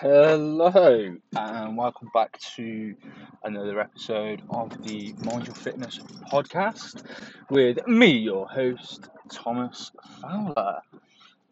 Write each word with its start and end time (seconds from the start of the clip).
Hello, 0.00 1.16
and 1.34 1.76
welcome 1.76 2.08
back 2.14 2.38
to 2.54 2.94
another 3.42 3.80
episode 3.80 4.42
of 4.48 4.70
the 4.84 5.12
Mind 5.24 5.46
Your 5.46 5.56
Fitness 5.56 5.98
podcast 6.30 7.02
with 7.50 7.84
me, 7.88 8.06
your 8.06 8.46
host, 8.46 9.08
Thomas 9.28 9.90
Fowler. 10.20 10.78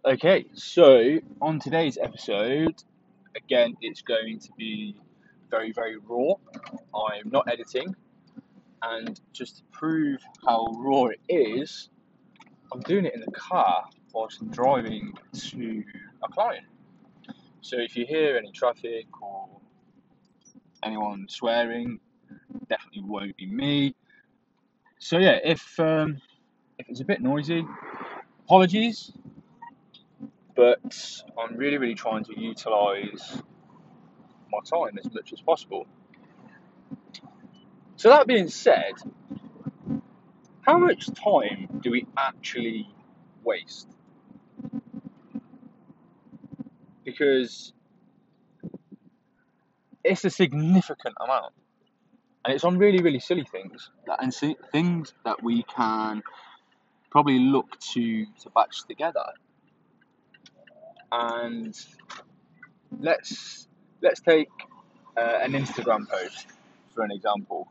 Okay, 0.05 0.45
so 0.55 1.19
on 1.43 1.59
today's 1.59 1.99
episode, 2.01 2.85
again, 3.35 3.77
it's 3.81 4.03
going 4.03 4.39
to 4.39 4.51
be 4.57 4.95
very, 5.51 5.73
very 5.73 5.97
raw. 5.97 6.35
I'm 6.95 7.29
not 7.33 7.51
editing, 7.51 7.97
and 8.81 9.21
just 9.33 9.57
to 9.57 9.63
prove 9.73 10.21
how 10.47 10.69
raw 10.77 11.07
it 11.07 11.19
is, 11.29 11.91
I'm 12.73 12.83
doing 12.83 13.07
it 13.07 13.15
in 13.15 13.23
the 13.23 13.33
car 13.33 13.87
whilst 14.15 14.41
I'm 14.41 14.53
driving 14.53 15.15
to 15.35 15.83
a 16.23 16.29
client. 16.29 16.67
So 17.67 17.79
if 17.81 17.97
you 17.97 18.07
hear 18.07 18.37
any 18.37 18.53
traffic 18.53 19.07
or 19.21 19.49
anyone 20.85 21.27
swearing, 21.29 21.99
definitely 22.69 23.03
won't 23.03 23.37
be 23.37 23.47
me. 23.47 23.93
So 25.01 25.19
yeah, 25.19 25.41
if 25.43 25.81
um, 25.81 26.23
if 26.79 26.89
it's 26.89 27.01
a 27.01 27.05
bit 27.05 27.21
noisy, 27.21 27.67
apologies. 28.45 29.11
But 30.55 30.79
I'm 31.37 31.57
really, 31.57 31.79
really 31.79 31.97
trying 31.97 32.23
to 32.27 32.41
utilise 32.41 33.43
my 34.53 34.61
time 34.65 34.97
as 35.05 35.13
much 35.13 35.33
as 35.33 35.41
possible. 35.41 35.89
So 37.97 38.11
that 38.11 38.29
being 38.29 38.47
said, 38.47 38.93
how 40.61 40.79
much 40.79 41.09
time 41.15 41.81
do 41.83 41.91
we 41.91 42.07
actually 42.17 42.89
waste? 43.43 43.96
Because 47.07 47.73
it's 50.05 50.25
a 50.25 50.31
significant 50.31 51.15
amount. 51.25 51.55
And 52.45 52.55
it's 52.55 52.65
on 52.65 52.77
really, 52.77 53.03
really 53.03 53.21
silly 53.21 53.47
things 53.51 53.91
and 54.21 54.35
things 54.71 55.15
that 55.25 55.43
we 55.43 55.63
can 55.65 56.23
probably 57.11 57.39
look 57.39 57.79
to 57.93 58.27
to 58.43 58.51
batch 58.55 58.87
together. 58.87 59.25
And 61.11 61.75
let's 63.01 63.69
let's 64.03 64.21
take 64.21 64.49
uh, 65.17 65.39
an 65.43 65.53
Instagram 65.53 66.09
post 66.09 66.47
for 66.95 67.03
an 67.03 67.11
example. 67.11 67.69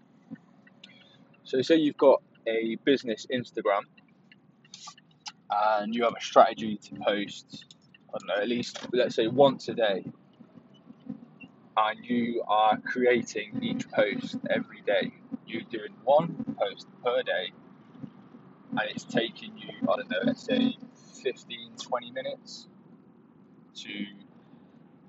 So 1.44 1.61
say 1.61 1.75
you've 1.75 1.97
got 1.97 2.22
a 2.47 2.75
business 2.83 3.27
Instagram 3.31 3.81
and 5.49 5.94
you 5.94 6.03
have 6.03 6.16
a 6.17 6.22
strategy 6.22 6.77
to 6.77 6.95
post 6.95 7.75
Don't 8.17 8.27
know, 8.27 8.41
at 8.41 8.47
least 8.47 8.80
let's 8.94 9.16
say 9.16 9.27
once 9.27 9.67
a 9.67 9.73
day, 9.73 10.05
and 11.75 12.05
you 12.05 12.44
are 12.47 12.77
creating 12.77 13.59
each 13.61 13.89
post 13.91 14.38
every 14.49 14.81
day. 14.85 15.11
You're 15.45 15.63
doing 15.63 15.94
one 16.05 16.55
post 16.58 16.88
per 17.03 17.23
day, 17.23 17.52
and 18.71 18.81
it's 18.89 19.03
taking 19.03 19.58
you, 19.58 19.69
I 19.81 19.97
don't 19.97 20.09
know, 20.09 20.19
let's 20.23 20.45
say 20.45 20.77
15, 21.23 21.71
20 21.77 22.11
minutes 22.11 22.69
to 23.81 24.05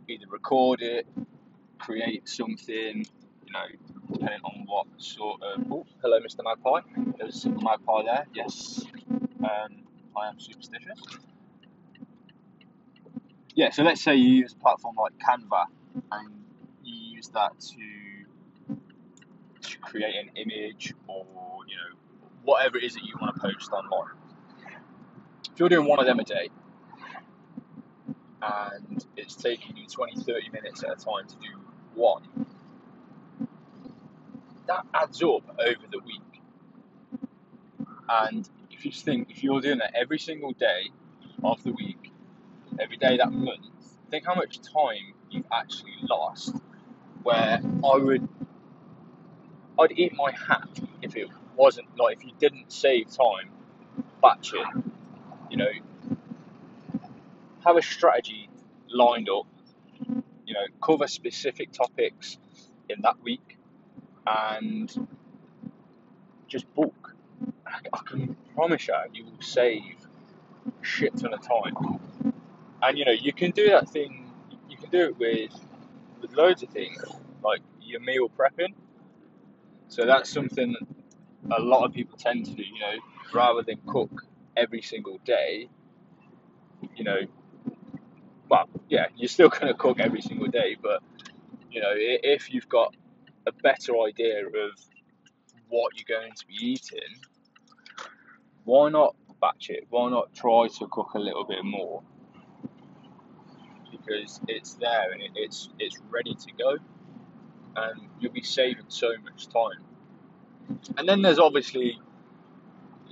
either 0.09 0.27
record 0.29 0.83
it, 0.83 1.07
create 1.79 2.29
something, 2.29 3.07
you 3.47 3.53
know, 3.53 3.67
depending 4.15 4.41
on 4.43 4.65
what 4.67 4.87
sort 4.97 5.41
of. 5.43 5.65
Oh, 5.71 5.87
hello, 6.03 6.19
Mr. 6.19 6.43
Magpie. 6.43 6.81
There's 7.19 7.45
a 7.45 7.51
magpie 7.51 8.03
there. 8.05 8.27
Yes, 8.35 8.85
um, 9.45 9.85
I 10.17 10.27
am 10.29 10.41
superstitious 10.41 11.01
yeah, 13.57 13.71
so 13.71 13.83
let's 13.83 14.03
say 14.03 14.15
you 14.15 14.29
use 14.29 14.53
a 14.53 14.57
platform 14.57 14.97
like 14.97 15.15
Canva 15.19 15.65
and 16.13 16.29
you 16.85 17.17
use 17.17 17.29
that 17.29 17.59
to 17.59 17.77
to 19.63 19.79
create 19.79 20.15
an 20.15 20.31
image 20.37 20.93
or 21.09 21.25
you 21.67 21.75
know 21.75 21.97
whatever 22.45 22.77
it 22.77 22.85
is 22.85 22.95
that 22.95 23.03
you 23.03 23.15
want 23.21 23.35
to 23.35 23.41
post 23.41 23.73
online. 23.73 24.15
If 25.53 25.59
you're 25.59 25.71
doing 25.71 25.89
one 25.89 25.99
of 25.99 26.07
them 26.07 26.21
a 26.21 26.25
day 26.25 26.51
and 28.43 29.05
it's 29.17 29.35
taking 29.35 29.77
you 29.77 29.87
20, 29.87 30.21
30 30.21 30.51
minutes 30.51 30.85
at 30.85 30.91
a 30.91 30.97
time 30.97 31.27
to 31.27 31.35
do 31.37 31.59
one, 31.95 32.23
that 34.67 34.85
adds 34.93 35.23
up 35.23 35.59
over 35.59 35.87
the 35.91 35.99
week. 36.05 36.43
And 38.09 38.49
if 38.71 38.85
you 38.85 38.93
think, 38.93 39.31
if 39.31 39.43
you're 39.43 39.63
doing 39.63 39.79
that 39.79 39.93
every 39.95 40.19
single 40.19 40.53
day 40.53 40.91
of 41.43 41.63
the 41.65 41.73
week, 41.73 41.96
every 42.81 42.97
day 42.97 43.17
that 43.17 43.33
month, 43.33 43.67
think 44.11 44.27
how 44.27 44.35
much 44.35 44.61
time 44.61 45.15
you've 45.31 45.47
actually 45.53 45.95
lost. 46.03 46.55
Where 47.23 47.61
I 47.85 47.97
would, 47.97 48.29
I'd 49.79 49.93
eat 49.93 50.13
my 50.15 50.31
hat 50.31 50.69
if 51.03 51.17
it 51.17 51.29
wasn't 51.57 51.89
like 51.99 52.19
if 52.19 52.25
you 52.25 52.33
didn't 52.39 52.73
save 52.73 53.09
time 53.11 53.51
batching. 54.23 54.93
You 55.51 55.57
know, 55.57 55.71
have 57.65 57.77
a 57.77 57.83
strategy 57.83 58.49
lined 58.89 59.29
up. 59.29 59.47
You 60.47 60.55
know, 60.55 60.67
cover 60.81 61.09
specific 61.09 61.73
topics 61.73 62.39
in 62.89 63.03
that 63.03 63.21
week, 63.23 63.59
and 64.27 65.09
just 66.47 66.73
book. 66.75 67.15
I 67.67 67.99
can 68.07 68.37
promise 68.55 68.87
you, 68.89 68.95
you 69.13 69.25
will 69.25 69.43
save 69.43 69.97
shit 70.83 71.17
ton 71.17 71.35
of 71.35 71.43
time 71.43 71.75
and 72.83 72.99
you 72.99 73.05
know 73.05 73.13
you 73.13 73.33
can 73.33 73.51
do 73.51 73.69
that 73.71 73.89
thing. 73.89 74.31
You 74.69 74.77
can 74.77 74.91
do 74.91 75.05
it 75.07 75.19
with 75.19 75.53
with 76.21 76.33
loads 76.33 76.63
of 76.63 76.71
things, 76.71 77.03
like 77.43 77.61
your 77.81 78.01
meal 78.01 78.29
prepping. 78.29 78.75
So 79.89 80.05
that's 80.05 80.31
something 80.31 80.75
a 81.57 81.61
lot 81.61 81.85
of 81.85 81.93
people 81.93 82.19
tend 82.19 82.47
to 82.47 82.53
do. 82.53 82.63
You 82.63 82.81
know, 82.81 82.97
rather 83.33 83.63
than 83.63 83.79
cook 83.87 84.25
every 84.57 84.83
single 84.83 85.19
day. 85.25 85.69
You 86.95 87.05
know, 87.05 87.19
well, 88.49 88.69
yeah, 88.89 89.07
you're 89.17 89.29
still 89.29 89.49
going 89.49 89.69
to 89.69 89.75
cook 89.75 90.01
every 90.01 90.21
single 90.21 90.49
day, 90.49 90.77
but 90.81 91.03
you 91.71 91.81
know, 91.81 91.93
if 91.95 92.53
you've 92.53 92.69
got 92.69 92.95
a 93.47 93.53
better 93.53 93.93
idea 94.07 94.47
of 94.47 94.73
what 95.69 95.93
you're 95.97 96.19
going 96.19 96.33
to 96.33 96.47
be 96.47 96.55
eating, 96.55 97.01
why 98.65 98.89
not 98.89 99.15
batch 99.41 99.71
it? 99.71 99.87
Why 99.91 100.11
not 100.11 100.33
try 100.35 100.69
to 100.79 100.87
cook 100.89 101.15
a 101.15 101.19
little 101.19 101.45
bit 101.45 101.65
more? 101.65 102.03
Because 104.07 104.41
it's 104.49 104.75
there 104.75 105.13
and 105.13 105.23
it, 105.23 105.31
it's 105.35 105.71
it's 105.79 105.99
ready 106.11 106.35
to 106.35 106.53
go, 106.59 106.77
and 107.77 108.01
you'll 108.21 108.33
be 108.33 108.43
saving 108.43 108.85
so 108.89 109.13
much 109.25 109.49
time. 109.49 109.85
And 110.97 111.09
then 111.09 111.23
there's 111.23 111.39
obviously 111.39 111.99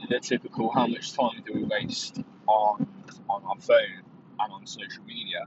the 0.08 0.20
typical 0.20 0.70
how 0.70 0.86
much 0.86 1.12
time 1.12 1.42
do 1.46 1.52
we 1.54 1.64
waste 1.64 2.20
on 2.46 2.86
on 3.28 3.42
our 3.44 3.58
phone 3.60 4.02
and 4.40 4.52
on 4.52 4.66
social 4.66 5.04
media. 5.04 5.44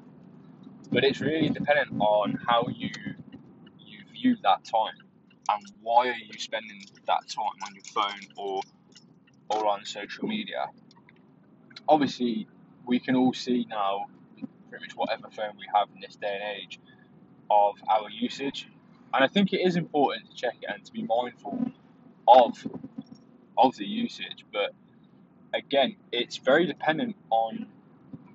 But 0.91 1.03
it's 1.03 1.19
really 1.19 1.50
dependent 1.50 2.00
on 2.00 2.40
how 2.47 2.66
you 2.68 2.90
you 3.80 4.00
view 4.13 4.38
that 4.44 4.63
time 4.63 4.96
and 5.50 5.63
why 5.81 6.09
are 6.09 6.16
you 6.16 6.38
spending 6.38 6.84
that 7.07 7.28
time 7.28 7.57
on 7.63 7.74
your 7.74 7.84
phone 7.84 8.28
or 8.38 8.62
or 9.50 9.68
on 9.68 9.86
social 9.86 10.28
media. 10.28 10.68
Obviously, 11.88 12.47
we 12.86 13.00
can 13.00 13.16
all 13.16 13.34
see 13.34 13.66
now 13.69 14.07
pretty 14.70 14.86
much 14.86 14.96
whatever 14.96 15.30
phone 15.30 15.56
we 15.58 15.66
have 15.74 15.88
in 15.96 16.02
this 16.02 16.16
day 16.16 16.40
and 16.42 16.62
age 16.62 16.80
of 17.50 17.76
our 17.90 18.10
usage. 18.10 18.68
And 19.14 19.24
I 19.24 19.28
think 19.28 19.54
it 19.54 19.62
is 19.62 19.76
important 19.76 20.30
to 20.30 20.36
check 20.36 20.58
it 20.62 20.70
and 20.74 20.84
to 20.86 20.92
be 20.92 21.04
mindful 21.04 21.72
of 22.28 22.68
of 23.58 23.76
the 23.78 23.86
usage. 23.86 24.46
But 24.52 24.74
again, 25.54 25.96
it's 26.12 26.38
very 26.38 26.66
dependent 26.66 27.16
on 27.30 27.68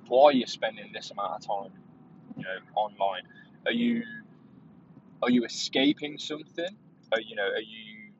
why 0.09 0.33
you're 0.33 0.47
spending 0.47 0.91
this 0.93 1.11
amount 1.11 1.35
of 1.35 1.47
time, 1.47 1.73
you 2.37 2.43
know, 2.43 2.59
online. 2.75 3.23
Are 3.67 3.73
you 3.73 4.03
are 5.23 5.31
you 5.31 5.45
escaping 5.45 6.19
something? 6.19 6.77
Are 7.13 7.21
you 7.21 7.37
know, 7.37 7.47
are 7.47 7.61
you 7.61 8.13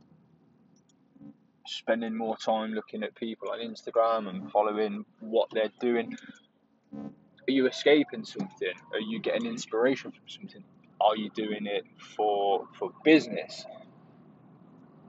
spending 1.67 2.15
more 2.15 2.37
time 2.37 2.73
looking 2.73 3.03
at 3.03 3.15
people 3.15 3.51
on 3.51 3.59
Instagram 3.59 4.29
and 4.29 4.51
following 4.51 5.05
what 5.21 5.49
they're 5.53 5.73
doing? 5.81 6.17
Are 7.53 7.55
you 7.55 7.67
escaping 7.67 8.25
something? 8.25 8.73
Are 8.95 9.01
you 9.01 9.21
getting 9.21 9.45
inspiration 9.45 10.11
from 10.11 10.27
something? 10.27 10.65
Are 10.99 11.15
you 11.19 11.29
doing 11.29 11.67
it 11.67 11.85
for 12.17 12.67
for 12.79 12.93
business? 13.05 13.67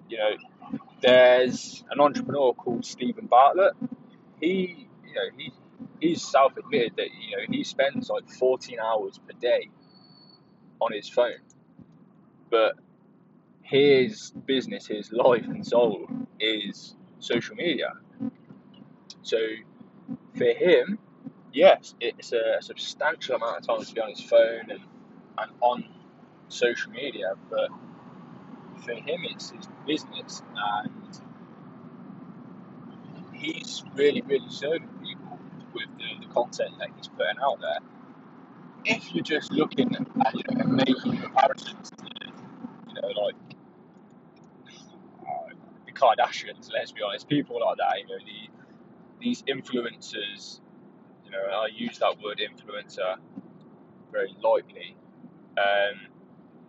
You 0.09 0.17
know, 0.17 0.79
there's 1.01 1.85
an 1.89 2.01
entrepreneur 2.01 2.53
called 2.53 2.83
Steven 2.83 3.27
Bartlett. 3.27 3.75
He, 4.41 4.89
you 5.07 5.13
know, 5.13 5.29
he 5.37 5.53
he's 6.01 6.21
self-admitted 6.21 6.97
that 6.97 7.07
you 7.17 7.37
know 7.37 7.43
he 7.49 7.63
spends 7.63 8.09
like 8.09 8.29
14 8.29 8.77
hours 8.77 9.17
per 9.25 9.39
day 9.39 9.69
on 10.81 10.91
his 10.91 11.07
phone, 11.07 11.39
but 12.51 12.73
his 13.61 14.33
business, 14.45 14.85
his 14.85 15.13
life 15.13 15.45
and 15.45 15.65
soul 15.65 16.07
is 16.41 16.93
social 17.19 17.55
media. 17.55 17.93
So 19.21 19.37
for 20.35 20.43
him, 20.43 20.99
yes, 21.53 21.95
it's 21.99 22.33
a 22.33 22.57
substantial 22.61 23.35
amount 23.35 23.59
of 23.59 23.67
time 23.67 23.85
to 23.85 23.93
be 23.93 24.01
on 24.01 24.09
his 24.09 24.21
phone 24.21 24.69
and 24.69 24.81
and 25.37 25.51
on 25.61 25.85
social 26.49 26.91
media, 26.91 27.33
but 27.49 27.69
for 28.83 28.93
him 28.93 29.21
it's 29.23 29.51
his 29.51 29.67
business 29.87 30.41
and 30.55 31.19
he's 33.33 33.83
really, 33.95 34.21
really 34.21 34.49
serving 34.49 34.87
people 35.03 35.39
with 35.73 35.87
the, 35.97 36.25
the 36.25 36.33
content 36.33 36.71
that 36.79 36.89
he's 36.95 37.07
putting 37.07 37.39
out 37.43 37.59
there. 37.59 37.79
If 38.85 39.13
you're 39.13 39.23
just 39.23 39.51
looking 39.51 39.95
at 39.95 40.35
you 40.35 40.43
know, 40.55 40.65
making 40.65 41.17
comparisons 41.17 41.91
to, 41.91 42.05
you 42.87 42.93
know, 43.01 43.07
like 43.21 43.35
uh, 45.21 45.53
the 45.85 45.91
Kardashians, 45.91 46.69
let's 46.73 46.91
be 46.91 47.01
honest, 47.01 47.27
people 47.27 47.59
like 47.65 47.77
that, 47.77 47.99
you 47.99 48.07
know, 48.07 48.23
the, 48.25 48.63
these 49.21 49.43
influencers, 49.43 50.59
know, 51.33 51.45
I 51.51 51.67
use 51.75 51.99
that 51.99 52.17
word 52.23 52.39
influencer 52.39 53.17
very 54.11 54.35
lightly. 54.43 54.95
Um, 55.57 56.07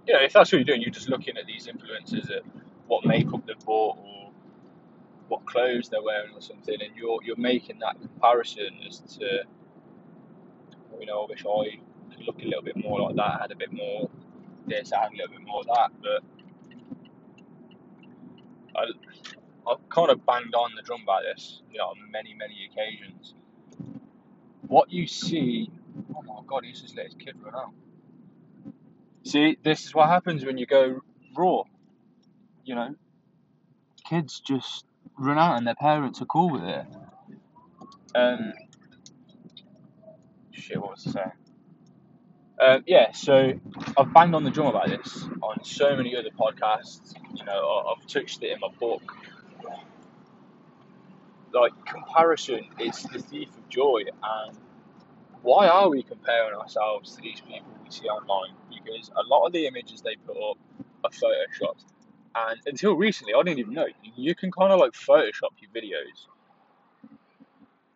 you 0.07 0.15
know, 0.15 0.21
if 0.21 0.33
that's 0.33 0.53
what 0.53 0.59
you're 0.59 0.65
doing, 0.65 0.83
you're 0.83 0.91
just 0.91 1.09
looking 1.09 1.37
at 1.37 1.47
these 1.47 1.67
influencers 1.67 2.31
at 2.31 2.43
what 2.87 3.07
makeup 3.07 3.47
they've 3.47 3.59
bought 3.65 3.99
or 3.99 4.31
what 5.29 5.47
clothes 5.47 5.89
they're 5.89 6.03
wearing 6.03 6.35
or 6.35 6.41
something, 6.43 6.77
and 6.81 6.95
you're 6.97 7.21
you're 7.25 7.37
making 7.37 7.79
that 7.81 7.99
comparison 8.01 8.71
as 8.87 9.01
to, 9.01 9.45
you 11.01 11.07
know, 11.07 11.23
I 11.23 11.27
wish 11.29 11.45
I 11.47 11.79
could 12.15 12.27
look 12.27 12.41
a 12.43 12.45
little 12.45 12.63
bit 12.63 12.77
more 12.77 13.01
like 13.01 13.17
that, 13.17 13.41
had 13.41 13.53
a 13.53 13.57
bit 13.57 13.73
more 13.73 14.11
this, 14.67 14.91
had 14.91 15.13
a 15.13 15.17
little 15.17 15.37
bit 15.37 15.47
more 15.47 15.65
that, 15.65 15.91
but 16.03 16.23
I, 18.77 18.85
I've 19.71 19.89
kind 19.89 20.11
of 20.11 20.25
banged 20.27 20.55
on 20.55 20.73
the 20.77 20.83
drum 20.83 21.03
about 21.03 21.23
this, 21.23 21.63
you 21.73 21.79
know, 21.79 21.87
on 21.87 21.97
many, 22.11 22.35
many 22.35 22.69
occasions. 22.71 23.35
What 24.69 24.91
you 24.91 25.07
see, 25.07 25.71
oh 26.15 26.23
my 26.23 26.41
god, 26.47 26.65
he's 26.65 26.81
just 26.81 26.97
let 26.97 27.07
his 27.07 27.15
kid 27.15 27.37
run 27.43 27.55
out. 27.55 27.73
See, 29.25 29.57
this 29.63 29.85
is 29.85 29.95
what 29.95 30.09
happens 30.09 30.45
when 30.45 30.59
you 30.59 30.67
go 30.67 31.01
raw. 31.37 31.63
You 32.65 32.75
know, 32.75 32.95
kids 34.09 34.41
just 34.41 34.85
run 35.19 35.39
out 35.39 35.57
and 35.57 35.67
their 35.67 35.75
parents 35.75 36.21
are 36.23 36.27
cool 36.27 36.51
with 36.51 36.63
it. 36.63 36.87
Um, 38.15 38.53
shit, 40.53 40.81
what 40.81 40.93
was 40.93 41.07
I 41.09 41.11
saying? 41.11 41.33
Um, 42.61 42.85
yeah, 42.87 43.13
so 43.13 43.53
I've 43.99 44.13
banged 44.13 44.35
on 44.35 44.45
the 44.45 44.51
drum 44.51 44.69
about 44.69 44.89
this 44.89 45.25
on 45.43 45.65
so 45.65 45.97
many 45.97 46.17
other 46.17 46.31
podcasts. 46.31 47.15
You 47.35 47.45
know, 47.45 47.95
I've 47.97 48.07
touched 48.07 48.43
it 48.43 48.53
in 48.53 48.61
my 48.61 48.69
book. 48.79 49.03
Like 51.55 51.73
comparison 51.87 52.65
is 52.81 53.05
the 53.05 53.21
thief 53.21 53.49
of 53.49 53.69
joy, 53.69 54.03
and 54.23 54.59
why 55.43 55.69
are 55.69 55.89
we 55.89 56.03
comparing 56.03 56.59
ourselves 56.59 57.15
to 57.15 57.23
these 57.23 57.41
people 57.41 57.71
we 57.85 57.91
see 57.91 58.07
online? 58.07 58.57
Because 58.69 59.11
a 59.15 59.23
lot 59.29 59.47
of 59.47 59.53
the 59.53 59.67
images 59.67 60.03
they 60.03 60.17
put 60.17 60.37
up 60.37 60.59
are 61.05 61.11
photoshopped, 61.11 61.85
and 62.35 62.61
until 62.67 62.97
recently, 62.97 63.35
I 63.35 63.43
didn't 63.45 63.61
even 63.61 63.75
know 63.75 63.87
you 64.17 64.35
can 64.35 64.51
kind 64.51 64.73
of 64.73 64.81
like 64.81 64.93
Photoshop 64.93 65.53
your 65.61 65.71
videos, 65.71 66.27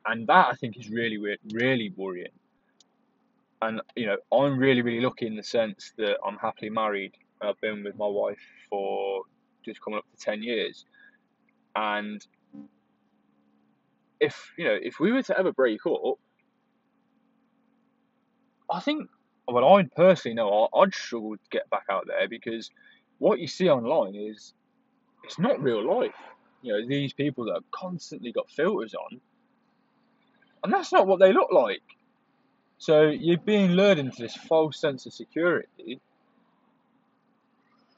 and 0.07 0.27
that 0.29 0.47
I 0.49 0.55
think 0.55 0.79
is 0.79 0.89
really 0.89 1.19
weird, 1.19 1.41
really 1.53 1.93
worrying. 1.97 2.33
And 3.61 3.81
you 3.97 4.07
know, 4.07 4.19
I'm 4.33 4.57
really, 4.57 4.83
really 4.83 5.01
lucky 5.01 5.27
in 5.27 5.35
the 5.35 5.43
sense 5.43 5.93
that 5.99 6.19
I'm 6.25 6.37
happily 6.37 6.71
married. 6.71 7.13
I've 7.43 7.61
been 7.61 7.83
with 7.83 7.97
my 7.99 8.07
wife 8.07 8.39
for 8.71 9.23
just 9.65 9.83
coming 9.83 9.99
up 9.99 10.05
to 10.17 10.25
ten 10.25 10.45
years, 10.45 10.85
and 11.75 12.25
if 14.21 14.53
you 14.57 14.65
know, 14.65 14.77
if 14.81 15.01
we 15.01 15.13
were 15.13 15.23
to 15.23 15.39
ever 15.39 15.53
break 15.53 15.85
up, 15.87 16.19
I 18.71 18.81
think, 18.81 19.09
well, 19.47 19.77
I 19.77 19.85
personally 19.85 20.35
know 20.35 20.69
I'd 20.75 20.95
struggle 20.95 21.37
to 21.37 21.51
get 21.51 21.71
back 21.71 21.87
out 21.91 22.07
there 22.07 22.29
because 22.29 22.71
what 23.19 23.39
you 23.39 23.47
see 23.47 23.69
online 23.69 24.15
is 24.15 24.53
it's 25.25 25.39
not 25.39 25.63
real 25.63 25.85
life. 25.85 26.15
You 26.63 26.73
know, 26.73 26.87
these 26.87 27.13
people 27.13 27.45
that 27.47 27.55
have 27.55 27.71
constantly 27.71 28.33
got 28.33 28.51
filters 28.51 28.95
on, 28.95 29.21
and 30.65 30.73
that's 30.73 30.93
not 30.93 31.07
what 31.07 31.21
they 31.21 31.33
look 31.33 31.53
like. 31.53 31.83
So 32.79 33.09
you're 33.09 33.39
being 33.39 33.73
lured 33.73 33.99
into 33.99 34.23
this 34.23 34.35
false 34.35 34.79
sense 34.79 35.07
of 35.07 35.13
security, 35.13 36.01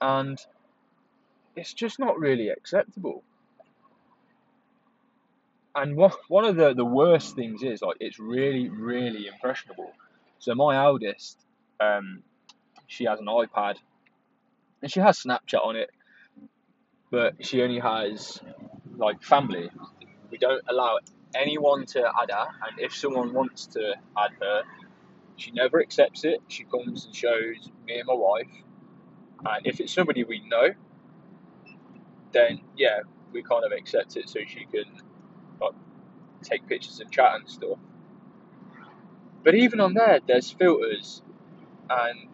and 0.01 0.39
it's 1.57 1.73
just 1.73 1.99
not 1.99 2.19
really 2.19 2.49
acceptable. 2.49 3.23
And 5.75 5.97
one 5.97 6.45
of 6.45 6.57
the, 6.57 6.75
the 6.75 6.85
worst 6.85 7.37
things 7.37 7.63
is 7.63 7.81
like 7.81 7.97
it's 8.01 8.19
really, 8.19 8.69
really 8.69 9.29
impressionable. 9.29 9.93
So 10.39 10.55
my 10.55 10.83
eldest, 10.85 11.39
um, 11.79 12.23
she 12.87 13.05
has 13.05 13.21
an 13.21 13.27
iPad, 13.27 13.77
and 14.83 14.91
she 14.91 15.01
has 15.01 15.21
Snapchat 15.21 15.65
on 15.65 15.77
it, 15.77 15.91
but 17.11 17.45
she 17.45 17.63
only 17.63 17.79
has 17.79 18.41
like 18.97 19.23
family. 19.23 19.71
We 20.31 20.39
don't 20.39 20.63
allow 20.69 20.99
anyone 21.35 21.87
to 21.87 22.01
add 22.01 22.31
her, 22.31 22.47
and 22.69 22.81
if 22.81 22.95
someone 22.95 23.33
wants 23.33 23.67
to 23.69 23.95
add 24.19 24.31
her, 24.41 24.63
she 25.37 25.53
never 25.53 25.81
accepts 25.81 26.25
it. 26.25 26.41
She 26.49 26.65
comes 26.65 27.07
and 27.07 27.15
shows 27.15 27.71
me 27.87 27.99
and 27.99 28.07
my 28.07 28.15
wife, 28.15 28.51
and 29.45 29.67
if 29.67 29.79
it's 29.79 29.93
somebody 29.93 30.25
we 30.25 30.43
know, 30.49 30.71
then 32.33 32.61
yeah, 32.77 33.01
we 33.33 33.43
kind 33.43 33.65
of 33.65 33.71
accept 33.73 34.17
it 34.17 34.29
so 34.29 34.41
she 34.49 34.65
can 34.65 34.85
take 36.43 36.67
pictures 36.69 37.01
and 37.01 37.11
chat 37.11 37.37
and 37.37 37.49
stuff. 37.49 37.79
But 39.45 39.55
even 39.55 39.81
on 39.81 39.95
there, 39.95 40.21
there's 40.27 40.51
filters, 40.51 41.23
and 41.91 42.29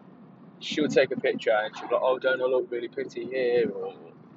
she'll 0.59 0.87
take 0.89 1.11
a 1.11 1.19
picture 1.19 1.51
and 1.51 1.75
she'll 1.77 1.87
be 1.89 1.95
like, 1.95 2.03
"Oh, 2.03 2.19
don't 2.19 2.41
I 2.41 2.45
look 2.45 2.71
really 2.71 2.87
pretty 2.89 3.25
here?" 3.25 3.69
or 3.71 3.93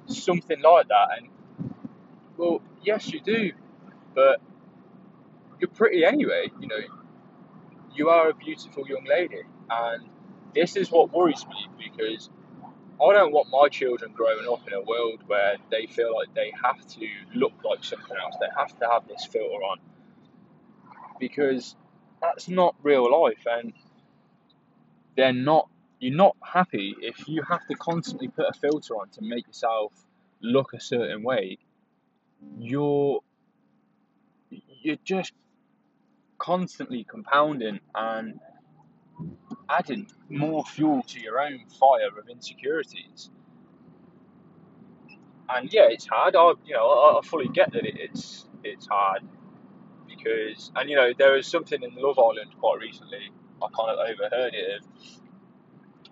something 0.07 0.61
like 0.61 0.87
that. 0.89 1.07
And 1.17 1.29
well, 2.37 2.61
yes, 2.83 3.11
you 3.13 3.21
do, 3.21 3.51
but 4.15 4.41
you're 5.59 5.69
pretty 5.69 6.05
anyway. 6.05 6.51
You 6.59 6.67
know, 6.67 6.81
you 7.95 8.09
are 8.09 8.29
a 8.29 8.33
beautiful 8.33 8.87
young 8.87 9.05
lady, 9.09 9.43
and 9.69 10.09
this 10.55 10.75
is 10.75 10.91
what 10.91 11.13
worries 11.13 11.45
me 11.47 11.67
because 11.91 12.29
I 13.01 13.13
don't 13.13 13.33
want 13.33 13.49
my 13.49 13.67
children 13.69 14.13
growing 14.13 14.47
up 14.47 14.67
in 14.67 14.73
a 14.73 14.81
world 14.81 15.23
where 15.27 15.57
they 15.71 15.87
feel 15.87 16.15
like 16.15 16.33
they 16.35 16.53
have 16.63 16.85
to 16.87 17.07
look 17.33 17.53
like 17.63 17.83
something 17.83 18.15
else. 18.17 18.35
They 18.39 18.47
have 18.57 18.77
to 18.79 18.87
have 18.87 19.07
this 19.07 19.25
filter 19.25 19.63
on 19.63 19.79
because 21.19 21.75
that's 22.21 22.47
not 22.47 22.75
real 22.83 23.11
life, 23.11 23.45
and 23.49 23.73
they're 25.15 25.33
not. 25.33 25.69
You're 25.99 26.15
not 26.15 26.35
happy 26.43 26.95
if 27.01 27.27
you 27.27 27.43
have 27.43 27.67
to 27.67 27.75
constantly 27.75 28.27
put 28.27 28.47
a 28.49 28.53
filter 28.53 28.95
on 28.95 29.09
to 29.09 29.21
make 29.21 29.45
yourself 29.45 29.93
look 30.41 30.73
a 30.73 30.79
certain 30.79 31.23
way. 31.23 31.59
You're 32.57 33.21
you're 34.49 34.97
just 35.03 35.33
constantly 36.39 37.03
compounding 37.03 37.79
and 37.93 38.39
adding 39.71 40.07
more 40.29 40.63
fuel 40.65 41.03
to 41.03 41.19
your 41.19 41.39
own 41.39 41.59
fire 41.79 42.17
of 42.17 42.29
insecurities. 42.29 43.29
And 45.49 45.71
yeah, 45.73 45.87
it's 45.89 46.07
hard. 46.07 46.35
I 46.35 46.53
you 46.65 46.73
know 46.73 47.19
I, 47.19 47.25
fully 47.25 47.47
get 47.49 47.73
that 47.73 47.83
it's 47.85 48.45
it's 48.63 48.87
hard 48.87 49.23
because 50.07 50.71
and 50.75 50.89
you 50.89 50.95
know 50.95 51.11
there 51.17 51.33
was 51.33 51.47
something 51.47 51.81
in 51.81 51.91
Love 51.95 52.19
Island 52.19 52.51
quite 52.59 52.79
recently. 52.79 53.31
I 53.61 53.67
kind 53.75 53.91
of 53.91 53.99
overheard 53.99 54.53
it. 54.53 54.83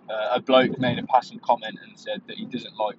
Uh, 0.08 0.34
a 0.34 0.40
bloke 0.40 0.78
made 0.78 0.98
a 0.98 1.06
passing 1.06 1.38
comment 1.38 1.78
and 1.82 1.98
said 1.98 2.22
that 2.26 2.36
he 2.36 2.44
doesn't 2.44 2.76
like 2.76 2.96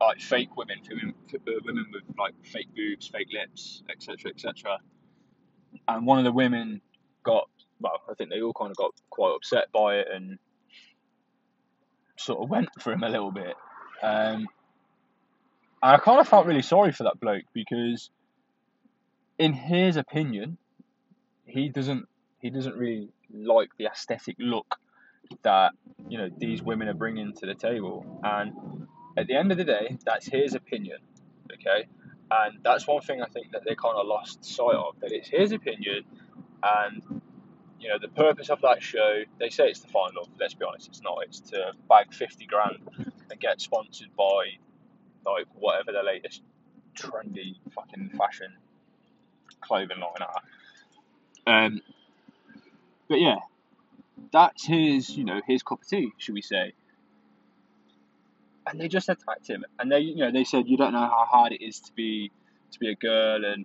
like 0.00 0.20
fake 0.20 0.56
women, 0.56 0.78
women, 0.88 1.14
uh, 1.34 1.52
women 1.64 1.86
with 1.92 2.02
like 2.18 2.34
fake 2.44 2.68
boobs, 2.74 3.08
fake 3.08 3.28
lips, 3.32 3.82
etc., 3.90 4.30
etc. 4.30 4.78
And 5.86 6.06
one 6.06 6.18
of 6.18 6.24
the 6.24 6.32
women 6.32 6.80
got 7.24 7.48
well, 7.80 8.00
I 8.10 8.14
think 8.14 8.30
they 8.30 8.40
all 8.40 8.52
kind 8.52 8.70
of 8.70 8.76
got 8.76 8.92
quite 9.10 9.34
upset 9.34 9.70
by 9.72 9.96
it 9.96 10.08
and 10.12 10.38
sort 12.16 12.42
of 12.42 12.50
went 12.50 12.68
for 12.80 12.92
him 12.92 13.02
a 13.02 13.08
little 13.08 13.30
bit. 13.30 13.54
Um, 14.02 14.46
I 15.82 15.96
kind 15.98 16.20
of 16.20 16.28
felt 16.28 16.46
really 16.46 16.62
sorry 16.62 16.92
for 16.92 17.04
that 17.04 17.20
bloke 17.20 17.44
because, 17.52 18.10
in 19.38 19.52
his 19.52 19.96
opinion, 19.96 20.58
he 21.46 21.68
doesn't 21.68 22.06
he 22.40 22.50
doesn't 22.50 22.76
really 22.76 23.08
like 23.32 23.70
the 23.78 23.86
aesthetic 23.86 24.36
look 24.38 24.76
that 25.42 25.72
you 26.08 26.18
know 26.18 26.28
these 26.38 26.62
women 26.62 26.88
are 26.88 26.94
bringing 26.94 27.32
to 27.34 27.46
the 27.46 27.54
table. 27.54 28.20
And 28.22 28.86
at 29.16 29.26
the 29.26 29.36
end 29.36 29.52
of 29.52 29.58
the 29.58 29.64
day, 29.64 29.96
that's 30.04 30.26
his 30.26 30.54
opinion, 30.54 30.98
okay. 31.52 31.86
And 32.30 32.58
that's 32.62 32.86
one 32.86 33.00
thing 33.00 33.22
I 33.22 33.26
think 33.26 33.52
that 33.52 33.62
they 33.64 33.74
kind 33.74 33.96
of 33.96 34.06
lost 34.06 34.44
sight 34.44 34.74
of 34.74 35.00
that 35.00 35.12
it's 35.12 35.28
his 35.28 35.52
opinion, 35.52 36.04
and 36.62 37.17
you 37.80 37.88
know, 37.88 37.98
the 38.00 38.08
purpose 38.08 38.50
of 38.50 38.60
that 38.62 38.82
show, 38.82 39.22
they 39.38 39.50
say 39.50 39.68
it's 39.68 39.80
find 39.84 40.14
love. 40.16 40.28
Let's 40.38 40.54
be 40.54 40.64
honest, 40.64 40.88
it's 40.88 41.02
not. 41.02 41.18
It's 41.24 41.40
to 41.50 41.72
bag 41.88 42.12
50 42.12 42.46
grand 42.46 42.78
and 43.30 43.40
get 43.40 43.60
sponsored 43.60 44.08
by, 44.16 44.56
like, 45.24 45.46
whatever 45.54 45.92
the 45.92 46.02
latest 46.02 46.42
trendy 46.96 47.56
fucking 47.74 48.10
fashion 48.16 48.52
clothing 49.60 50.00
line 50.00 50.28
are. 51.46 51.64
Um, 51.64 51.80
but 53.08 53.20
yeah, 53.20 53.38
that's 54.32 54.66
his, 54.66 55.10
you 55.10 55.24
know, 55.24 55.40
his 55.46 55.62
cup 55.62 55.82
of 55.82 55.88
tea, 55.88 56.12
should 56.18 56.34
we 56.34 56.42
say? 56.42 56.72
And 58.66 58.78
they 58.78 58.88
just 58.88 59.08
attacked 59.08 59.46
him, 59.48 59.64
and 59.78 59.90
they, 59.90 60.00
you 60.00 60.16
know, 60.16 60.30
they 60.30 60.44
said 60.44 60.68
you 60.68 60.76
don't 60.76 60.92
know 60.92 60.98
how 60.98 61.24
hard 61.26 61.52
it 61.52 61.64
is 61.64 61.80
to 61.80 61.92
be 61.94 62.30
to 62.72 62.78
be 62.78 62.90
a 62.90 62.94
girl 62.94 63.44
and 63.44 63.64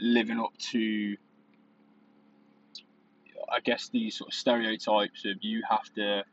living 0.00 0.40
up 0.40 0.52
to, 0.58 1.16
I 3.52 3.60
guess, 3.60 3.90
these 3.90 4.16
sort 4.16 4.30
of 4.30 4.34
stereotypes 4.34 5.24
of 5.26 5.36
you 5.42 5.62
have 5.68 5.92
to 5.94 6.24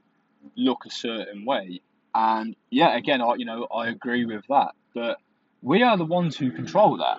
look 0.55 0.85
a 0.85 0.89
certain 0.89 1.45
way. 1.45 1.81
And 2.15 2.55
yeah, 2.69 2.95
again, 2.95 3.21
I, 3.21 3.35
you 3.35 3.45
know, 3.45 3.67
I 3.73 3.89
agree 3.89 4.25
with 4.25 4.45
that, 4.47 4.71
but 4.93 5.17
we 5.61 5.83
are 5.83 5.97
the 5.97 6.05
ones 6.05 6.38
who 6.38 6.51
control 6.51 6.97
that. 6.97 7.17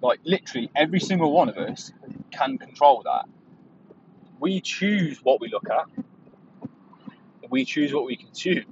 Like 0.00 0.20
literally 0.24 0.70
every 0.74 1.00
single 1.00 1.32
one 1.32 1.48
of 1.48 1.56
us 1.56 1.92
can 2.30 2.58
control 2.58 3.02
that. 3.04 3.26
We 4.40 4.60
choose 4.60 5.20
what 5.22 5.40
we 5.40 5.48
look 5.48 5.68
at. 5.70 5.86
We 7.50 7.64
choose 7.64 7.92
what 7.92 8.04
we 8.04 8.16
consume. 8.16 8.64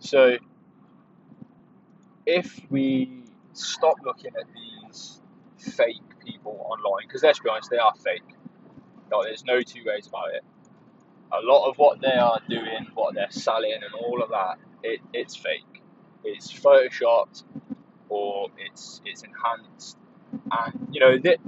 So 0.00 0.36
if 2.26 2.60
we 2.70 3.22
stop 3.54 3.96
looking 4.04 4.32
at 4.38 4.46
these 4.54 5.20
fake 5.58 6.00
people 6.42 6.66
online, 6.68 7.06
because 7.06 7.22
let's 7.22 7.38
be 7.40 7.48
honest, 7.48 7.70
they 7.70 7.78
are 7.78 7.94
fake. 7.94 8.22
Like, 9.10 9.26
there's 9.26 9.44
no 9.44 9.60
two 9.62 9.82
ways 9.84 10.06
about 10.06 10.34
it. 10.34 10.44
A 11.32 11.40
lot 11.42 11.68
of 11.68 11.76
what 11.78 12.00
they 12.00 12.12
are 12.12 12.40
doing, 12.48 12.88
what 12.94 13.14
they're 13.14 13.30
selling, 13.30 13.74
and 13.74 13.94
all 13.94 14.22
of 14.22 14.30
that, 14.30 14.56
it, 14.82 15.00
it's 15.12 15.36
fake. 15.36 15.82
It's 16.24 16.52
photoshopped 16.52 17.44
or 18.08 18.48
it's 18.58 19.00
it's 19.04 19.22
enhanced 19.22 19.98
and 20.50 20.88
you 20.92 21.00
know, 21.00 21.18
th- 21.18 21.40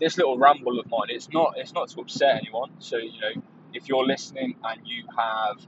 this 0.00 0.16
little 0.16 0.38
ramble 0.38 0.78
of 0.78 0.86
mine, 0.88 1.08
it's 1.08 1.28
not 1.30 1.54
it's 1.56 1.72
not 1.72 1.88
to 1.90 2.00
upset 2.00 2.36
anyone. 2.36 2.70
So 2.78 2.96
you 2.96 3.20
know, 3.20 3.42
if 3.72 3.88
you're 3.88 4.06
listening 4.06 4.56
and 4.64 4.80
you 4.84 5.04
have 5.16 5.58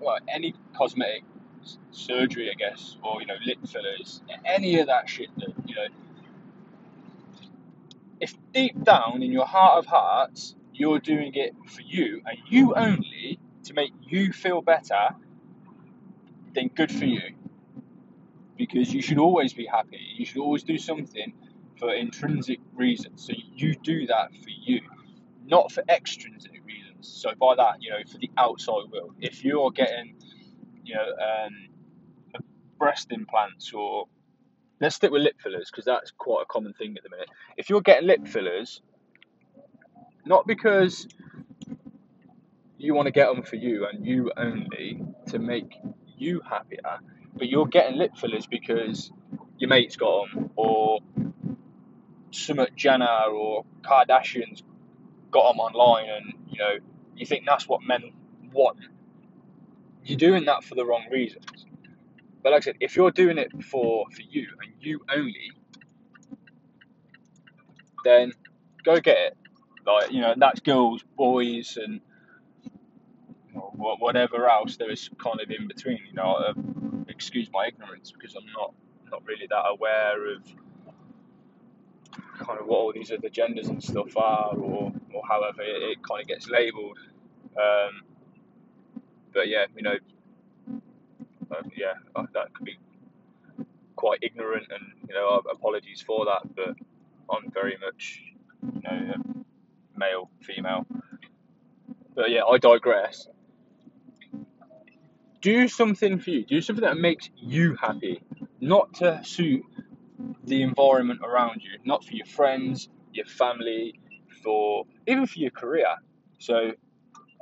well 0.00 0.18
any 0.28 0.54
cosmetic 0.76 1.24
surgery, 1.90 2.50
I 2.50 2.54
guess, 2.54 2.96
or 3.02 3.20
you 3.20 3.26
know, 3.26 3.36
lip 3.44 3.58
fillers, 3.66 4.22
any 4.44 4.78
of 4.80 4.86
that 4.88 5.08
shit 5.08 5.28
that 5.38 5.48
you 5.66 5.74
know, 5.74 5.86
deep 8.56 8.82
down 8.84 9.22
in 9.22 9.30
your 9.32 9.44
heart 9.46 9.78
of 9.78 9.84
hearts 9.84 10.56
you're 10.72 10.98
doing 10.98 11.32
it 11.34 11.54
for 11.66 11.82
you 11.82 12.22
and 12.24 12.38
you 12.48 12.74
only 12.74 13.38
to 13.64 13.74
make 13.74 13.92
you 14.00 14.32
feel 14.32 14.62
better, 14.62 15.08
then 16.54 16.68
good 16.68 16.90
for 16.90 17.04
you 17.04 17.34
because 18.56 18.94
you 18.94 19.02
should 19.02 19.18
always 19.18 19.52
be 19.52 19.66
happy. 19.66 20.00
You 20.16 20.24
should 20.24 20.40
always 20.40 20.62
do 20.62 20.78
something 20.78 21.34
for 21.78 21.92
intrinsic 21.92 22.58
reasons. 22.74 23.26
So 23.26 23.34
you 23.54 23.74
do 23.74 24.06
that 24.06 24.32
for 24.34 24.50
you, 24.50 24.80
not 25.44 25.70
for 25.70 25.84
extrinsic 25.90 26.62
reasons. 26.64 27.08
So 27.08 27.30
by 27.38 27.56
that, 27.56 27.82
you 27.82 27.90
know, 27.90 27.98
for 28.10 28.16
the 28.18 28.30
outside 28.38 28.90
world. 28.90 29.14
If 29.20 29.44
you're 29.44 29.70
getting, 29.70 30.14
you 30.82 30.94
know, 30.94 31.02
um, 31.02 31.68
breast 32.78 33.08
implants 33.12 33.72
or 33.74 34.06
let's 34.80 34.96
stick 34.96 35.10
with 35.10 35.22
lip 35.22 35.36
fillers 35.42 35.70
because 35.70 35.84
that's 35.84 36.12
quite 36.16 36.42
a 36.42 36.46
common 36.46 36.72
thing 36.74 36.94
at 36.96 37.02
the 37.02 37.10
minute. 37.10 37.28
If 37.56 37.70
you're 37.70 37.80
getting 37.80 38.06
lip 38.06 38.26
fillers, 38.26 38.82
not 40.24 40.46
because 40.46 41.06
you 42.78 42.94
want 42.94 43.06
to 43.06 43.12
get 43.12 43.26
them 43.32 43.42
for 43.42 43.56
you 43.56 43.86
and 43.86 44.06
you 44.06 44.32
only 44.36 45.02
to 45.28 45.38
make 45.38 45.76
you 46.16 46.40
happier, 46.48 46.98
but 47.34 47.48
you're 47.48 47.66
getting 47.66 47.96
lip 47.96 48.16
fillers 48.16 48.46
because 48.46 49.10
your 49.58 49.68
mate's 49.68 49.96
got 49.96 50.28
them, 50.30 50.50
or 50.56 51.00
some 52.30 52.60
Jenner 52.76 53.30
or 53.30 53.64
Kardashians 53.82 54.62
got 55.30 55.52
them 55.52 55.60
online, 55.60 56.08
and 56.08 56.34
you 56.50 56.58
know 56.58 56.76
you 57.16 57.26
think 57.26 57.44
that's 57.46 57.66
what 57.68 57.82
men 57.82 58.12
want. 58.52 58.78
You're 60.04 60.18
doing 60.18 60.44
that 60.44 60.64
for 60.64 60.74
the 60.74 60.84
wrong 60.84 61.06
reasons. 61.10 61.66
But 62.46 62.52
like 62.52 62.62
I 62.62 62.66
said, 62.66 62.76
if 62.78 62.94
you're 62.94 63.10
doing 63.10 63.38
it 63.38 63.50
for 63.64 64.06
for 64.08 64.22
you 64.22 64.46
and 64.62 64.72
you 64.78 65.00
only, 65.12 65.50
then 68.04 68.30
go 68.84 69.00
get 69.00 69.16
it. 69.16 69.36
Like 69.84 70.12
you 70.12 70.20
know, 70.20 70.32
that's 70.36 70.60
girls, 70.60 71.02
boys, 71.16 71.76
and 71.76 72.00
whatever 73.52 74.48
else 74.48 74.76
there 74.76 74.92
is 74.92 75.10
kind 75.18 75.40
of 75.40 75.50
in 75.50 75.66
between. 75.66 75.98
You 76.06 76.12
know, 76.12 76.34
uh, 76.34 76.52
excuse 77.08 77.48
my 77.52 77.66
ignorance 77.66 78.12
because 78.12 78.36
I'm 78.36 78.46
not 78.56 78.74
not 79.10 79.26
really 79.26 79.48
that 79.50 79.64
aware 79.68 80.28
of 80.32 80.44
kind 82.38 82.60
of 82.60 82.66
what 82.68 82.78
all 82.78 82.92
these 82.92 83.10
other 83.10 83.28
genders 83.28 83.66
and 83.66 83.82
stuff 83.82 84.16
are, 84.16 84.54
or 84.54 84.92
or 85.12 85.22
however 85.28 85.62
it, 85.62 85.82
it 85.82 85.98
kind 86.08 86.20
of 86.22 86.28
gets 86.28 86.48
labelled. 86.48 87.00
Um, 87.60 88.02
but 89.32 89.48
yeah, 89.48 89.66
you 89.74 89.82
know, 89.82 89.96
uh, 91.58 91.62
yeah, 91.76 91.94
uh, 92.14 92.26
that 92.34 92.52
could 92.54 92.64
be 92.64 92.78
quite 93.96 94.18
ignorant, 94.22 94.66
and 94.70 95.08
you 95.08 95.14
know, 95.14 95.42
apologies 95.50 96.02
for 96.02 96.26
that. 96.26 96.54
But 96.54 96.74
I'm 97.34 97.50
very 97.52 97.76
much, 97.80 98.22
you 98.62 98.82
know, 98.82 99.14
male, 99.96 100.30
female. 100.42 100.86
But 102.14 102.30
yeah, 102.30 102.44
I 102.44 102.58
digress 102.58 103.28
do 105.46 105.68
something 105.68 106.18
for 106.18 106.30
you. 106.30 106.44
Do 106.44 106.60
something 106.60 106.82
that 106.82 106.96
makes 106.96 107.30
you 107.36 107.76
happy, 107.80 108.20
not 108.60 108.94
to 108.94 109.20
suit 109.22 109.62
the 110.42 110.62
environment 110.62 111.20
around 111.22 111.62
you, 111.62 111.78
not 111.84 112.04
for 112.04 112.14
your 112.14 112.26
friends, 112.26 112.88
your 113.12 113.26
family, 113.26 113.94
for 114.42 114.86
even 115.06 115.24
for 115.24 115.38
your 115.38 115.52
career. 115.52 115.94
So 116.40 116.72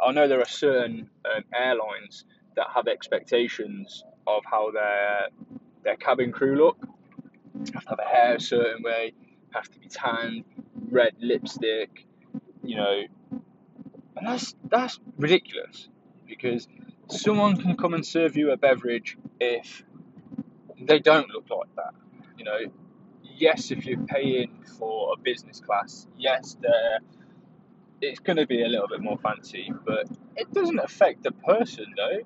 I 0.04 0.12
know 0.12 0.28
there 0.28 0.40
are 0.40 0.48
certain 0.48 1.08
um, 1.24 1.44
airlines 1.54 2.26
that 2.56 2.66
have 2.74 2.88
expectations 2.88 4.04
of 4.26 4.42
how 4.44 4.70
their 4.70 5.28
their 5.82 5.96
cabin 5.96 6.32
crew 6.32 6.56
look. 6.56 6.78
Have 7.72 7.84
to 7.84 7.90
have 7.90 8.00
a 8.00 8.08
hair 8.08 8.34
a 8.34 8.40
certain 8.40 8.82
way, 8.82 9.12
have 9.52 9.70
to 9.70 9.78
be 9.78 9.86
tan, 9.86 10.44
red 10.90 11.14
lipstick, 11.20 12.04
you 12.64 12.76
know, 12.76 13.02
and 14.16 14.26
that's 14.26 14.54
that's 14.68 14.98
ridiculous 15.18 15.88
because 16.26 16.66
someone 17.08 17.56
can 17.60 17.76
come 17.76 17.94
and 17.94 18.04
serve 18.04 18.36
you 18.36 18.50
a 18.50 18.56
beverage 18.56 19.16
if 19.40 19.84
they 20.80 20.98
don't 20.98 21.28
look 21.30 21.48
like 21.50 21.74
that. 21.76 21.94
You 22.38 22.44
know, 22.44 22.58
yes, 23.22 23.70
if 23.70 23.86
you're 23.86 24.04
paying 24.06 24.64
for 24.78 25.14
a 25.14 25.20
business 25.20 25.60
class, 25.60 26.06
yes, 26.16 26.56
it's 28.00 28.20
going 28.20 28.36
to 28.36 28.46
be 28.46 28.62
a 28.62 28.68
little 28.68 28.88
bit 28.88 29.00
more 29.00 29.18
fancy, 29.18 29.72
but 29.84 30.08
it 30.36 30.52
doesn't 30.52 30.78
affect 30.78 31.22
the 31.22 31.32
person 31.32 31.86
though. 31.96 32.18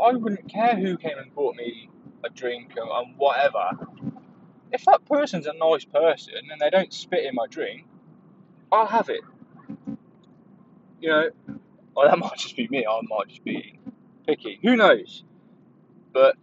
I 0.00 0.12
wouldn't 0.12 0.48
care 0.48 0.76
who 0.76 0.96
came 0.96 1.18
and 1.18 1.34
bought 1.34 1.56
me 1.56 1.90
a 2.24 2.30
drink 2.30 2.72
and 2.76 3.16
whatever. 3.16 3.70
If 4.72 4.84
that 4.84 5.04
person's 5.06 5.46
a 5.46 5.52
nice 5.54 5.84
person 5.84 6.34
and 6.50 6.60
they 6.60 6.70
don't 6.70 6.92
spit 6.92 7.24
in 7.24 7.34
my 7.34 7.46
drink, 7.48 7.86
I'll 8.70 8.86
have 8.86 9.08
it. 9.08 9.20
You 11.00 11.08
know, 11.08 11.30
well, 11.94 12.08
that 12.10 12.18
might 12.18 12.38
just 12.38 12.56
be 12.56 12.68
me. 12.68 12.86
I 12.86 13.00
might 13.02 13.28
just 13.28 13.44
be 13.44 13.78
picky. 14.26 14.58
Who 14.62 14.76
knows? 14.76 15.24
But 16.12 16.36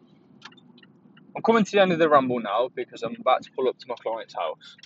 I'm 1.36 1.42
coming 1.44 1.66
to 1.66 1.72
the 1.72 1.82
end 1.82 1.92
of 1.92 2.00
the 2.00 2.10
ramble 2.10 2.40
now 2.40 2.70
because 2.74 3.04
I'm 3.04 3.16
about 3.20 3.44
to 3.44 3.52
pull 3.52 3.68
up 3.68 3.78
to 3.80 3.88
my 3.88 3.96
client's 4.02 4.34
house. 4.34 4.78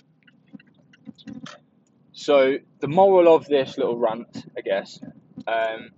So 2.12 2.58
the 2.80 2.88
moral 2.88 3.34
of 3.34 3.46
this 3.46 3.78
little 3.78 3.96
rant, 3.96 4.44
I 4.56 4.60
guess, 4.60 5.00
um, 5.46 5.90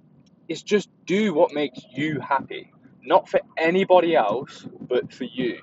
is 0.53 0.63
just 0.63 0.91
do 1.07 1.33
what 1.33 1.53
makes 1.55 1.81
you 1.91 2.21
happy, 2.21 2.71
not 3.03 3.29
for 3.29 3.41
anybody 3.57 4.15
else, 4.15 4.67
but 4.83 5.13
for 5.13 5.25
you. 5.25 5.59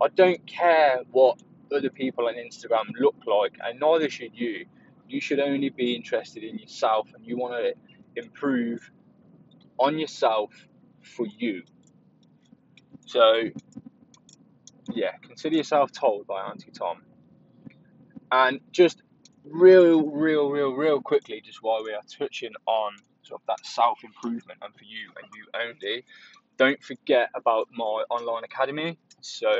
I 0.00 0.08
don't 0.14 0.44
care 0.46 1.00
what 1.10 1.42
other 1.74 1.90
people 1.90 2.28
on 2.28 2.34
Instagram 2.34 2.84
look 2.98 3.16
like, 3.26 3.58
and 3.62 3.78
neither 3.80 4.08
should 4.08 4.34
you. 4.34 4.66
You 5.08 5.20
should 5.20 5.40
only 5.40 5.70
be 5.70 5.94
interested 5.94 6.44
in 6.44 6.58
yourself, 6.58 7.08
and 7.14 7.26
you 7.26 7.36
want 7.36 7.54
to 7.54 8.22
improve 8.22 8.90
on 9.78 9.98
yourself 9.98 10.52
for 11.02 11.26
you. 11.26 11.62
So, 13.06 13.50
yeah, 14.92 15.16
consider 15.22 15.56
yourself 15.56 15.90
told 15.90 16.28
by 16.28 16.40
Auntie 16.42 16.70
Tom. 16.70 17.02
And 18.30 18.60
just 18.70 19.02
real, 19.44 20.06
real, 20.06 20.50
real, 20.50 20.72
real 20.72 21.00
quickly, 21.00 21.40
just 21.44 21.62
while 21.62 21.82
we 21.84 21.92
are 21.92 22.02
touching 22.08 22.52
on 22.66 22.92
sort 23.22 23.40
of 23.40 23.46
that 23.46 23.64
self 23.66 23.98
improvement 24.04 24.58
and 24.62 24.74
for 24.74 24.84
you 24.84 25.10
and 25.20 25.30
you 25.36 25.46
only, 25.54 26.04
don't 26.56 26.82
forget 26.82 27.30
about 27.34 27.68
my 27.72 28.04
online 28.10 28.44
academy. 28.44 28.98
So 29.20 29.50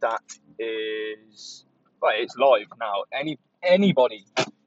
that 0.00 0.22
is, 0.58 1.64
well, 2.00 2.12
it's 2.16 2.36
live 2.36 2.66
now. 2.78 3.04
Any 3.12 3.38
anybody 3.62 4.24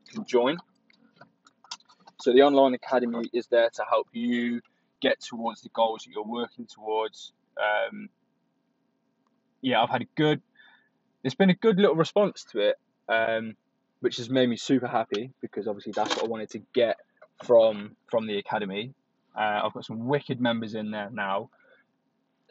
can 0.09 0.25
join. 0.25 0.57
So 2.19 2.33
the 2.33 2.41
online 2.41 2.73
academy 2.73 3.29
is 3.31 3.47
there 3.47 3.69
to 3.69 3.83
help 3.89 4.07
you 4.11 4.61
get 5.01 5.21
towards 5.21 5.61
the 5.61 5.69
goals 5.69 6.03
that 6.03 6.11
you're 6.11 6.25
working 6.25 6.65
towards. 6.65 7.31
Um, 7.57 8.09
yeah, 9.61 9.81
I've 9.81 9.89
had 9.89 10.01
a 10.01 10.07
good. 10.15 10.41
It's 11.23 11.35
been 11.35 11.49
a 11.49 11.55
good 11.55 11.77
little 11.77 11.95
response 11.95 12.45
to 12.51 12.59
it. 12.59 12.75
Um, 13.09 13.55
which 13.99 14.17
has 14.17 14.29
made 14.29 14.49
me 14.49 14.57
super 14.57 14.87
happy 14.87 15.31
because 15.41 15.67
obviously 15.67 15.93
that's 15.95 16.15
what 16.15 16.25
I 16.25 16.27
wanted 16.27 16.49
to 16.51 16.61
get 16.73 16.97
from 17.43 17.95
from 18.09 18.27
the 18.27 18.37
academy. 18.37 18.93
Uh, 19.35 19.61
I've 19.63 19.73
got 19.73 19.85
some 19.85 20.07
wicked 20.07 20.41
members 20.41 20.75
in 20.75 20.91
there 20.91 21.09
now. 21.11 21.49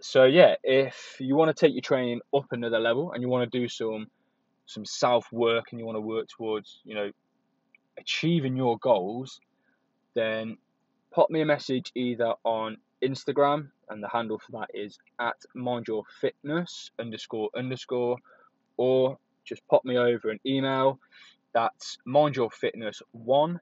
So 0.01 0.25
yeah, 0.25 0.57
if 0.63 1.17
you 1.21 1.35
want 1.37 1.57
to 1.57 1.67
take 1.67 1.75
your 1.75 1.83
training 1.83 2.21
up 2.35 2.47
another 2.51 2.79
level 2.79 3.13
and 3.13 3.23
you 3.23 3.29
want 3.29 3.51
to 3.51 3.59
do 3.59 3.69
some 3.69 4.09
some 4.67 4.85
self 4.85 5.27
work 5.33 5.67
and 5.71 5.81
you 5.81 5.87
want 5.87 5.97
to 5.97 6.01
work 6.01 6.27
towards 6.29 6.81
you 6.85 6.95
know 6.95 7.11
achieving 7.99 8.57
your 8.57 8.79
goals, 8.79 9.41
then 10.15 10.57
pop 11.13 11.31
me 11.31 11.41
a 11.41 11.47
message 11.47 11.93
either 11.95 12.35
on 12.45 12.77
Instagram 13.03 13.71
and 13.89 14.03
the 14.03 14.09
handle 14.09 14.39
for 14.39 14.53
that 14.53 14.69
is 14.75 14.99
at 15.21 15.37
mind 15.55 15.87
your 15.89 16.03
fitness 16.21 16.91
underscore 16.99 17.51
underscore 17.57 18.17
or 18.77 19.19
just 19.45 19.67
pop 19.69 19.85
me 19.85 19.97
over 19.97 20.31
an 20.31 20.41
email 20.45 20.99
that's 21.57 21.97
mind 22.05 22.37
your 22.37 22.51
fitness 22.51 23.01
one 23.13 23.59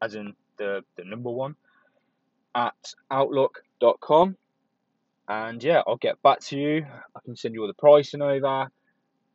as 0.00 0.14
in 0.14 0.32
the, 0.58 0.80
the 0.96 1.04
number 1.04 1.28
one 1.28 1.56
at 2.54 2.94
outlook.com 3.10 4.36
and 5.28 5.62
yeah 5.64 5.82
i'll 5.88 5.96
get 5.96 6.22
back 6.22 6.38
to 6.38 6.56
you. 6.56 6.86
I 7.16 7.20
can 7.24 7.34
send 7.34 7.54
you 7.54 7.62
all 7.62 7.66
the 7.66 7.74
pricing 7.74 8.22
over 8.22 8.70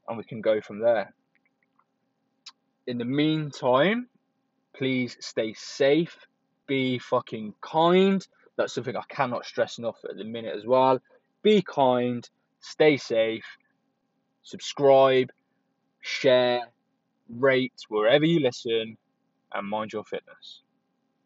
and 0.07 0.17
we 0.17 0.23
can 0.23 0.39
go 0.39 0.61
from 0.61 0.79
there. 0.79 1.13
In 2.87 2.97
the 2.97 3.05
meantime 3.05 4.07
please 4.73 5.17
stay 5.19 5.53
safe 5.53 6.17
be 6.67 6.97
fucking 6.97 7.53
kind. 7.59 8.25
That's 8.55 8.73
something 8.73 8.95
i 8.95 9.03
cannot 9.09 9.45
stress 9.45 9.79
enough 9.79 9.97
at 10.09 10.15
the 10.15 10.23
minute 10.23 10.55
as 10.55 10.65
well. 10.65 11.01
Be 11.43 11.61
kind 11.61 12.27
stay 12.61 12.95
safe 12.95 13.45
subscribe 14.43 15.29
share 15.99 16.61
rate 17.29 17.73
wherever 17.89 18.25
you 18.25 18.39
listen 18.41 18.97
and 19.53 19.67
mind 19.69 19.93
your 19.93 20.03
fitness 20.05 20.63